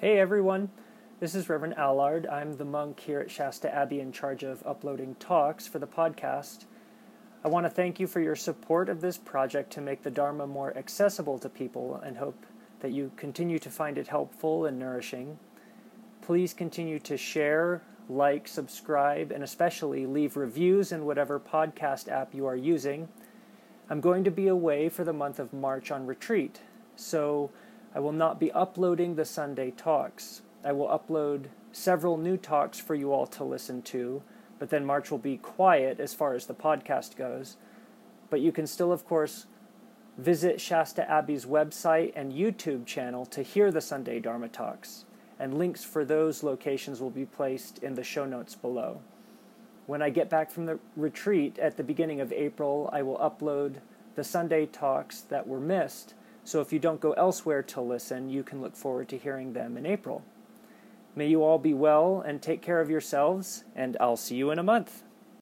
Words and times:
Hey 0.00 0.20
everyone, 0.20 0.70
this 1.18 1.34
is 1.34 1.48
Reverend 1.48 1.76
Allard. 1.76 2.24
I'm 2.28 2.56
the 2.56 2.64
monk 2.64 3.00
here 3.00 3.18
at 3.18 3.32
Shasta 3.32 3.74
Abbey 3.74 3.98
in 3.98 4.12
charge 4.12 4.44
of 4.44 4.64
uploading 4.64 5.16
talks 5.18 5.66
for 5.66 5.80
the 5.80 5.88
podcast. 5.88 6.66
I 7.44 7.48
want 7.48 7.66
to 7.66 7.70
thank 7.70 7.98
you 7.98 8.06
for 8.06 8.20
your 8.20 8.36
support 8.36 8.88
of 8.88 9.00
this 9.00 9.18
project 9.18 9.72
to 9.72 9.80
make 9.80 10.04
the 10.04 10.10
Dharma 10.12 10.46
more 10.46 10.72
accessible 10.78 11.36
to 11.40 11.48
people 11.48 11.96
and 11.96 12.16
hope 12.16 12.46
that 12.78 12.92
you 12.92 13.10
continue 13.16 13.58
to 13.58 13.70
find 13.70 13.98
it 13.98 14.06
helpful 14.06 14.66
and 14.66 14.78
nourishing. 14.78 15.36
Please 16.22 16.54
continue 16.54 17.00
to 17.00 17.16
share, 17.16 17.82
like, 18.08 18.46
subscribe, 18.46 19.32
and 19.32 19.42
especially 19.42 20.06
leave 20.06 20.36
reviews 20.36 20.92
in 20.92 21.06
whatever 21.06 21.40
podcast 21.40 22.06
app 22.06 22.32
you 22.32 22.46
are 22.46 22.54
using. 22.54 23.08
I'm 23.90 24.00
going 24.00 24.22
to 24.22 24.30
be 24.30 24.46
away 24.46 24.90
for 24.90 25.02
the 25.02 25.12
month 25.12 25.40
of 25.40 25.52
March 25.52 25.90
on 25.90 26.06
retreat, 26.06 26.60
so 26.94 27.50
I 27.98 28.00
will 28.00 28.12
not 28.12 28.38
be 28.38 28.52
uploading 28.52 29.16
the 29.16 29.24
Sunday 29.24 29.72
talks. 29.72 30.42
I 30.64 30.70
will 30.70 30.86
upload 30.86 31.46
several 31.72 32.16
new 32.16 32.36
talks 32.36 32.78
for 32.78 32.94
you 32.94 33.12
all 33.12 33.26
to 33.26 33.42
listen 33.42 33.82
to, 33.90 34.22
but 34.60 34.70
then 34.70 34.84
March 34.84 35.10
will 35.10 35.18
be 35.18 35.36
quiet 35.36 35.98
as 35.98 36.14
far 36.14 36.34
as 36.34 36.46
the 36.46 36.54
podcast 36.54 37.16
goes. 37.16 37.56
But 38.30 38.40
you 38.40 38.52
can 38.52 38.68
still, 38.68 38.92
of 38.92 39.04
course, 39.04 39.46
visit 40.16 40.60
Shasta 40.60 41.10
Abbey's 41.10 41.44
website 41.44 42.12
and 42.14 42.32
YouTube 42.32 42.86
channel 42.86 43.26
to 43.26 43.42
hear 43.42 43.72
the 43.72 43.80
Sunday 43.80 44.20
Dharma 44.20 44.46
talks, 44.46 45.04
and 45.40 45.58
links 45.58 45.82
for 45.82 46.04
those 46.04 46.44
locations 46.44 47.00
will 47.00 47.10
be 47.10 47.26
placed 47.26 47.78
in 47.78 47.96
the 47.96 48.04
show 48.04 48.26
notes 48.26 48.54
below. 48.54 49.00
When 49.86 50.02
I 50.02 50.10
get 50.10 50.30
back 50.30 50.52
from 50.52 50.66
the 50.66 50.78
retreat 50.94 51.58
at 51.58 51.76
the 51.76 51.82
beginning 51.82 52.20
of 52.20 52.32
April, 52.32 52.88
I 52.92 53.02
will 53.02 53.18
upload 53.18 53.78
the 54.14 54.22
Sunday 54.22 54.66
talks 54.66 55.22
that 55.22 55.48
were 55.48 55.58
missed 55.58 56.14
so 56.48 56.62
if 56.62 56.72
you 56.72 56.78
don't 56.78 56.98
go 56.98 57.12
elsewhere 57.12 57.62
to 57.62 57.82
listen, 57.82 58.30
you 58.30 58.42
can 58.42 58.62
look 58.62 58.74
forward 58.74 59.06
to 59.10 59.18
hearing 59.18 59.52
them 59.52 59.76
in 59.76 59.84
April. 59.84 60.22
May 61.14 61.26
you 61.26 61.44
all 61.44 61.58
be 61.58 61.74
well 61.74 62.22
and 62.26 62.40
take 62.40 62.62
care 62.62 62.80
of 62.80 62.88
yourselves, 62.88 63.64
and 63.76 63.98
I'll 64.00 64.16
see 64.16 64.36
you 64.36 64.50
in 64.50 64.58
a 64.58 64.62
month. 64.62 65.02